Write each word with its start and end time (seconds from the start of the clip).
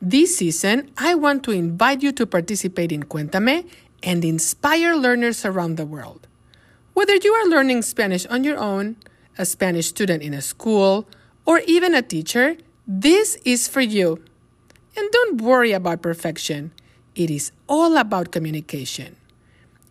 This 0.00 0.36
season, 0.36 0.92
I 0.98 1.14
want 1.14 1.42
to 1.44 1.52
invite 1.52 2.02
you 2.02 2.12
to 2.12 2.26
participate 2.26 2.92
in 2.92 3.04
Cuéntame 3.04 3.66
and 4.02 4.24
inspire 4.24 4.94
learners 4.94 5.44
around 5.44 5.76
the 5.76 5.86
world. 5.86 6.26
Whether 6.92 7.16
you 7.16 7.32
are 7.32 7.48
learning 7.48 7.80
Spanish 7.82 8.26
on 8.26 8.44
your 8.44 8.58
own, 8.58 8.96
a 9.38 9.46
Spanish 9.46 9.88
student 9.88 10.22
in 10.22 10.34
a 10.34 10.42
school, 10.42 11.08
or 11.46 11.60
even 11.66 11.94
a 11.94 12.02
teacher, 12.02 12.56
this 12.86 13.36
is 13.44 13.68
for 13.68 13.80
you. 13.80 14.22
And 14.96 15.10
don't 15.10 15.40
worry 15.40 15.72
about 15.72 16.02
perfection. 16.02 16.72
It 17.14 17.30
is 17.30 17.52
all 17.66 17.96
about 17.96 18.32
communication. 18.32 19.16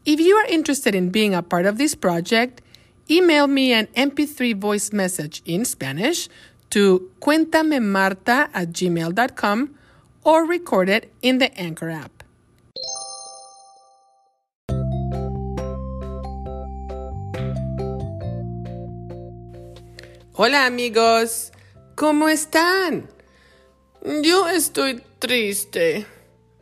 If 0.06 0.20
you 0.20 0.36
are 0.36 0.46
interested 0.46 0.94
in 0.94 1.10
being 1.10 1.34
a 1.34 1.42
part 1.42 1.66
of 1.66 1.80
this 1.80 1.96
project, 1.96 2.62
email 3.10 3.48
me 3.48 3.74
an 3.74 3.88
MP3 3.98 4.56
voice 4.56 4.94
message 4.94 5.42
in 5.46 5.66
Spanish 5.66 6.30
to 6.70 7.10
cuentamemarta 7.22 8.50
at 8.54 8.70
gmail.com 8.70 9.76
or 10.26 10.44
record 10.46 10.90
it 10.90 11.14
in 11.22 11.38
the 11.38 11.56
Anchor 11.58 11.90
app. 11.90 12.24
Hola 20.34 20.66
amigos, 20.66 21.54
¿cómo 21.96 22.28
están? 22.28 23.08
Yo 24.22 24.50
estoy 24.50 25.02
triste 25.20 26.06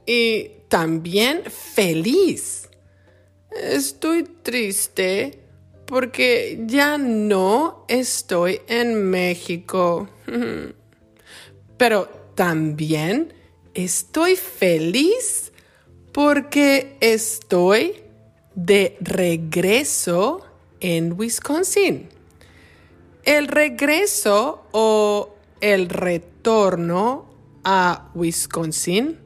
y 0.06 0.52
también 0.68 1.44
feliz. 1.46 2.70
Estoy 3.50 4.24
triste 4.44 5.40
porque 5.88 6.60
ya 6.68 7.00
no 7.00 7.86
estoy 7.88 8.62
en 8.68 9.10
México. 9.10 10.08
Pero 11.78 12.08
también 12.36 13.34
estoy 13.74 14.36
feliz 14.36 15.52
porque 16.12 16.98
estoy 17.00 18.04
de 18.56 18.98
regreso 19.02 20.46
en 20.80 21.14
Wisconsin. 21.18 22.10
El 23.24 23.48
regreso 23.48 24.68
o 24.72 25.36
el 25.62 25.90
retorno 25.90 27.34
a 27.64 28.12
Wisconsin 28.14 29.18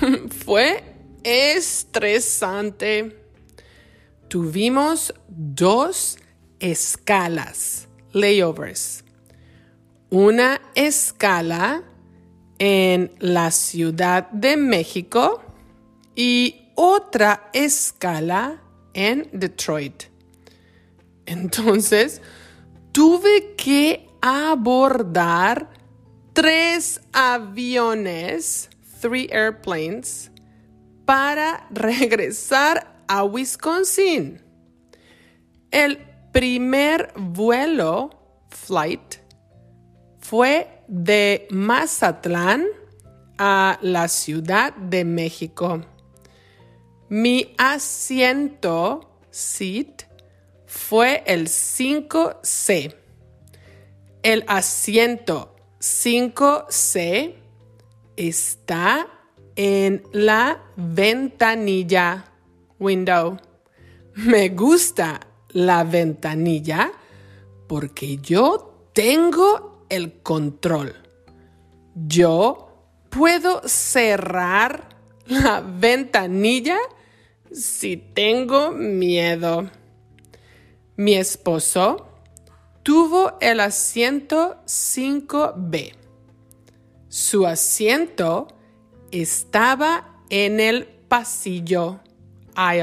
fue 0.44 0.84
estresante. 1.24 3.16
Tuvimos 4.28 5.12
dos 5.28 6.16
escalas, 6.60 7.88
layovers. 8.12 9.04
Una 10.10 10.60
escala 10.74 11.82
en 12.60 13.10
la 13.18 13.50
Ciudad 13.50 14.30
de 14.30 14.56
México 14.58 15.42
y 16.14 16.70
otra 16.76 17.48
escala 17.54 18.62
en 18.92 19.28
Detroit. 19.32 20.04
Entonces, 21.24 22.20
tuve 22.92 23.54
que 23.56 24.06
abordar 24.20 25.70
tres 26.34 27.00
aviones, 27.12 28.68
three 29.00 29.28
airplanes, 29.32 30.30
para 31.06 31.66
regresar 31.70 33.02
a 33.08 33.24
Wisconsin. 33.24 34.42
El 35.70 35.98
primer 36.30 37.10
vuelo, 37.16 38.10
flight, 38.50 39.19
fue 40.30 40.84
de 40.86 41.48
Mazatlán 41.50 42.64
a 43.36 43.80
la 43.82 44.06
Ciudad 44.06 44.72
de 44.76 45.04
México. 45.04 45.80
Mi 47.08 47.52
asiento, 47.58 49.10
seat, 49.32 50.04
fue 50.66 51.24
el 51.26 51.48
5C. 51.48 52.94
El 54.22 54.44
asiento 54.46 55.56
5C 55.80 57.34
está 58.14 59.08
en 59.56 60.04
la 60.12 60.62
ventanilla, 60.76 62.24
window. 62.78 63.36
Me 64.14 64.50
gusta 64.50 65.18
la 65.48 65.82
ventanilla 65.82 66.92
porque 67.66 68.18
yo 68.18 68.86
tengo 68.92 69.69
el 69.90 70.22
control. 70.22 70.94
Yo 71.94 72.86
puedo 73.10 73.60
cerrar 73.66 74.88
la 75.26 75.60
ventanilla 75.60 76.78
si 77.52 77.96
tengo 77.96 78.70
miedo. 78.70 79.70
Mi 80.96 81.14
esposo 81.14 82.08
tuvo 82.82 83.36
el 83.40 83.60
asiento 83.60 84.56
5B. 84.66 85.92
Su 87.08 87.46
asiento 87.46 88.48
estaba 89.10 90.22
en 90.30 90.60
el 90.60 90.86
pasillo. 90.86 92.00
A 92.54 92.76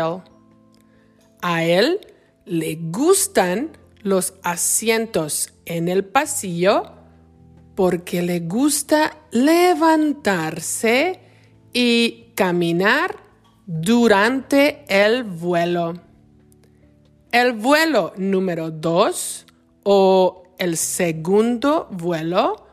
él 1.64 2.00
le 2.46 2.76
gustan 2.76 3.78
los 4.02 4.34
asientos 4.44 5.54
en 5.66 5.88
el 5.88 6.04
pasillo 6.06 6.97
porque 7.78 8.24
le 8.24 8.40
gusta 8.40 9.16
levantarse 9.30 11.20
y 11.72 12.32
caminar 12.34 13.16
durante 13.68 14.84
el 14.90 15.24
vuelo. 15.24 15.94
El 17.32 17.54
vuelo 17.54 18.14
número 18.18 18.72
dos 18.72 19.46
o 19.84 20.56
el 20.58 20.76
segundo 20.76 21.88
vuelo 21.92 22.66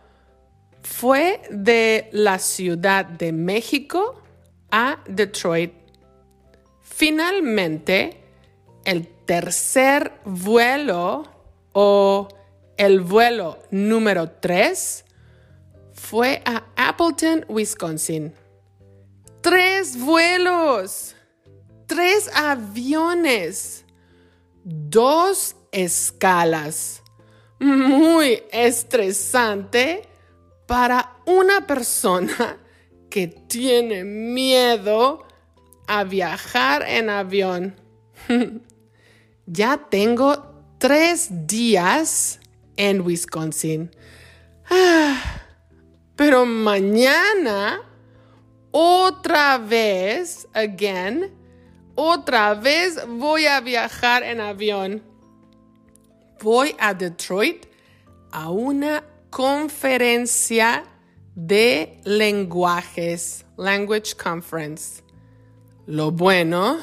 fue 0.80 1.42
de 1.50 2.08
la 2.12 2.38
Ciudad 2.38 3.04
de 3.04 3.30
México 3.30 4.22
a 4.70 5.00
Detroit. 5.06 5.74
Finalmente, 6.80 8.22
el 8.86 9.06
tercer 9.26 10.12
vuelo 10.24 11.24
o 11.74 12.26
el 12.76 13.00
vuelo 13.00 13.58
número 13.70 14.30
3 14.30 15.04
fue 15.92 16.42
a 16.44 16.64
Appleton, 16.76 17.44
Wisconsin. 17.48 18.34
Tres 19.40 19.98
vuelos, 19.98 21.14
tres 21.86 22.30
aviones, 22.34 23.84
dos 24.64 25.56
escalas. 25.72 27.02
Muy 27.58 28.42
estresante 28.50 30.08
para 30.66 31.16
una 31.26 31.66
persona 31.66 32.58
que 33.08 33.28
tiene 33.28 34.04
miedo 34.04 35.26
a 35.86 36.04
viajar 36.04 36.84
en 36.86 37.10
avión. 37.10 37.80
ya 39.46 39.86
tengo 39.88 40.76
tres 40.78 41.28
días 41.46 42.40
en 42.76 43.00
Wisconsin. 43.00 43.90
Ah, 44.70 45.20
pero 46.16 46.46
mañana, 46.46 47.80
otra 48.70 49.58
vez, 49.58 50.48
again, 50.52 51.32
otra 51.94 52.54
vez 52.54 52.98
voy 53.06 53.46
a 53.46 53.60
viajar 53.60 54.22
en 54.22 54.40
avión. 54.40 55.02
Voy 56.40 56.74
a 56.78 56.94
Detroit 56.94 57.66
a 58.30 58.50
una 58.50 59.04
conferencia 59.30 60.84
de 61.34 62.00
lenguajes, 62.04 63.44
Language 63.56 64.14
Conference. 64.16 65.02
Lo 65.86 66.10
bueno 66.10 66.78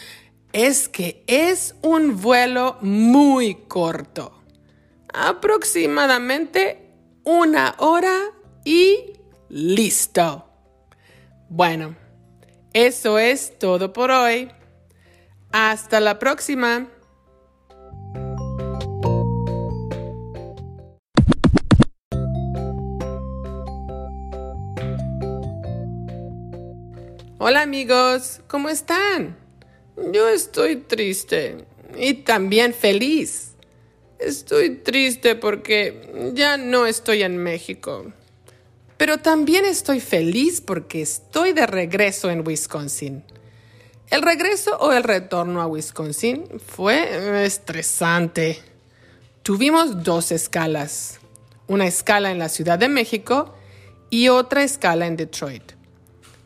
es 0.52 0.88
que 0.88 1.24
es 1.26 1.74
un 1.82 2.20
vuelo 2.20 2.78
muy 2.80 3.54
corto 3.68 4.45
aproximadamente 5.16 6.92
una 7.24 7.74
hora 7.78 8.32
y 8.64 9.14
listo. 9.48 10.44
Bueno, 11.48 11.96
eso 12.74 13.18
es 13.18 13.58
todo 13.58 13.92
por 13.94 14.10
hoy. 14.10 14.50
Hasta 15.52 16.00
la 16.00 16.18
próxima. 16.18 16.88
Hola 27.38 27.62
amigos, 27.62 28.40
¿cómo 28.48 28.68
están? 28.68 29.36
Yo 30.12 30.28
estoy 30.28 30.76
triste 30.76 31.64
y 31.96 32.14
también 32.14 32.74
feliz. 32.74 33.55
Estoy 34.18 34.76
triste 34.76 35.34
porque 35.34 36.32
ya 36.34 36.56
no 36.56 36.86
estoy 36.86 37.22
en 37.22 37.36
México. 37.36 38.12
pero 38.96 39.18
también 39.18 39.64
estoy 39.64 40.00
feliz 40.00 40.60
porque 40.62 41.02
estoy 41.02 41.52
de 41.52 41.66
regreso 41.66 42.30
en 42.30 42.46
Wisconsin. 42.46 43.24
El 44.08 44.22
regreso 44.22 44.76
o 44.78 44.92
el 44.92 45.02
retorno 45.02 45.60
a 45.60 45.66
Wisconsin 45.66 46.46
fue 46.64 47.44
estresante. 47.44 48.62
Tuvimos 49.42 50.02
dos 50.02 50.32
escalas, 50.32 51.18
una 51.66 51.86
escala 51.86 52.30
en 52.30 52.38
la 52.38 52.48
Ciudad 52.48 52.78
de 52.78 52.88
México 52.88 53.54
y 54.08 54.28
otra 54.28 54.62
escala 54.62 55.06
en 55.06 55.16
Detroit. 55.16 55.72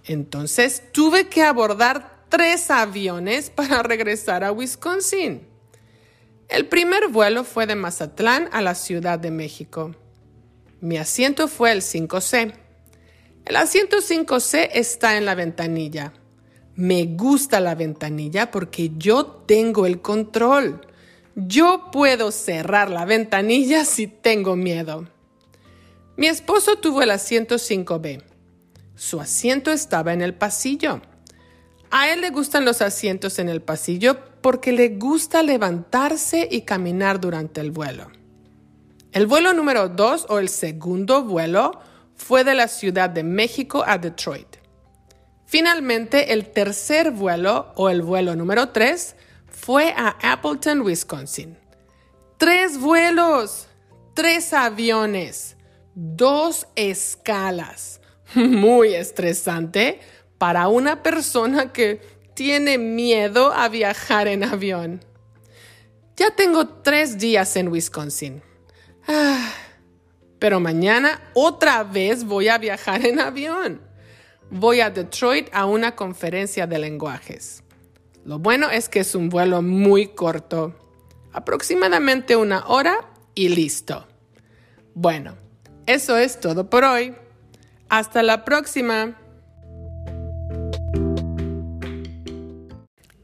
Entonces 0.06 0.82
tuve 0.92 1.28
que 1.28 1.42
abordar 1.42 2.24
tres 2.28 2.70
aviones 2.70 3.50
para 3.50 3.82
regresar 3.82 4.42
a 4.42 4.50
Wisconsin. 4.50 5.49
El 6.50 6.66
primer 6.66 7.06
vuelo 7.06 7.44
fue 7.44 7.68
de 7.68 7.76
Mazatlán 7.76 8.48
a 8.50 8.60
la 8.60 8.74
Ciudad 8.74 9.20
de 9.20 9.30
México. 9.30 9.94
Mi 10.80 10.98
asiento 10.98 11.46
fue 11.46 11.70
el 11.70 11.80
5C. 11.80 12.54
El 13.44 13.54
asiento 13.54 13.98
5C 13.98 14.68
está 14.72 15.16
en 15.16 15.26
la 15.26 15.36
ventanilla. 15.36 16.12
Me 16.74 17.04
gusta 17.04 17.60
la 17.60 17.76
ventanilla 17.76 18.50
porque 18.50 18.90
yo 18.98 19.26
tengo 19.46 19.86
el 19.86 20.00
control. 20.00 20.80
Yo 21.36 21.90
puedo 21.92 22.32
cerrar 22.32 22.90
la 22.90 23.04
ventanilla 23.04 23.84
si 23.84 24.08
tengo 24.08 24.56
miedo. 24.56 25.08
Mi 26.16 26.26
esposo 26.26 26.78
tuvo 26.78 27.02
el 27.02 27.12
asiento 27.12 27.56
5B. 27.56 28.24
Su 28.96 29.20
asiento 29.20 29.70
estaba 29.70 30.12
en 30.12 30.20
el 30.20 30.34
pasillo. 30.34 31.00
A 31.92 32.10
él 32.10 32.20
le 32.22 32.30
gustan 32.30 32.64
los 32.64 32.82
asientos 32.82 33.38
en 33.38 33.48
el 33.48 33.62
pasillo 33.62 34.29
porque 34.40 34.72
le 34.72 34.90
gusta 34.90 35.42
levantarse 35.42 36.48
y 36.50 36.62
caminar 36.62 37.20
durante 37.20 37.60
el 37.60 37.70
vuelo. 37.70 38.10
El 39.12 39.26
vuelo 39.26 39.52
número 39.52 39.88
2 39.88 40.26
o 40.28 40.38
el 40.38 40.48
segundo 40.48 41.24
vuelo 41.24 41.80
fue 42.14 42.44
de 42.44 42.54
la 42.54 42.68
Ciudad 42.68 43.10
de 43.10 43.24
México 43.24 43.82
a 43.86 43.98
Detroit. 43.98 44.56
Finalmente, 45.46 46.32
el 46.32 46.50
tercer 46.52 47.10
vuelo 47.10 47.72
o 47.74 47.90
el 47.90 48.02
vuelo 48.02 48.36
número 48.36 48.68
3 48.68 49.16
fue 49.48 49.92
a 49.96 50.16
Appleton, 50.22 50.82
Wisconsin. 50.82 51.58
Tres 52.36 52.78
vuelos, 52.78 53.66
tres 54.14 54.52
aviones, 54.52 55.56
dos 55.94 56.68
escalas. 56.76 58.00
Muy 58.34 58.94
estresante 58.94 60.00
para 60.38 60.68
una 60.68 61.02
persona 61.02 61.72
que 61.72 62.00
tiene 62.40 62.78
miedo 62.78 63.52
a 63.52 63.68
viajar 63.68 64.26
en 64.26 64.44
avión. 64.44 65.04
Ya 66.16 66.30
tengo 66.34 66.66
tres 66.66 67.18
días 67.18 67.54
en 67.56 67.68
Wisconsin. 67.68 68.42
Ah, 69.06 69.52
pero 70.38 70.58
mañana 70.58 71.20
otra 71.34 71.84
vez 71.84 72.24
voy 72.24 72.48
a 72.48 72.56
viajar 72.56 73.04
en 73.04 73.20
avión. 73.20 73.82
Voy 74.50 74.80
a 74.80 74.88
Detroit 74.88 75.50
a 75.52 75.66
una 75.66 75.94
conferencia 75.94 76.66
de 76.66 76.78
lenguajes. 76.78 77.62
Lo 78.24 78.38
bueno 78.38 78.70
es 78.70 78.88
que 78.88 79.00
es 79.00 79.14
un 79.14 79.28
vuelo 79.28 79.60
muy 79.60 80.06
corto, 80.06 80.74
aproximadamente 81.34 82.36
una 82.36 82.66
hora 82.68 83.10
y 83.34 83.50
listo. 83.50 84.08
Bueno, 84.94 85.36
eso 85.84 86.16
es 86.16 86.40
todo 86.40 86.70
por 86.70 86.84
hoy. 86.84 87.14
Hasta 87.90 88.22
la 88.22 88.46
próxima. 88.46 89.19